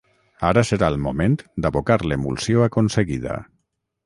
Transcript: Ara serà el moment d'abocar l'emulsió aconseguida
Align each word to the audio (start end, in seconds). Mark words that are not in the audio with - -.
Ara 0.47 0.61
serà 0.69 0.87
el 0.93 0.97
moment 1.03 1.35
d'abocar 1.67 1.99
l'emulsió 2.09 2.65
aconseguida 2.69 3.39